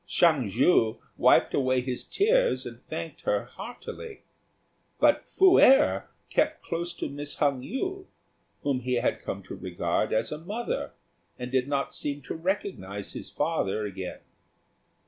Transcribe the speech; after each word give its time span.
Hsiang 0.07 0.47
ju 0.49 0.97
wiped 1.15 1.53
away 1.53 1.79
his 1.81 2.03
tears 2.03 2.65
and 2.65 2.83
thanked 2.87 3.21
her 3.21 3.45
heartily; 3.45 4.23
but 4.99 5.27
Fu 5.29 5.57
êrh 5.57 6.05
kept 6.31 6.63
close 6.63 6.91
to 6.95 7.07
Miss 7.07 7.35
Hung 7.35 7.61
yü, 7.61 8.07
whom 8.63 8.79
he 8.79 8.95
had 8.95 9.21
come 9.21 9.43
to 9.43 9.53
regard 9.53 10.11
as 10.11 10.31
a 10.31 10.39
mother, 10.39 10.93
and 11.37 11.51
did 11.51 11.67
not 11.67 11.93
seem 11.93 12.23
to 12.23 12.33
recognise 12.33 13.13
his 13.13 13.29
father 13.29 13.85
again. 13.85 14.21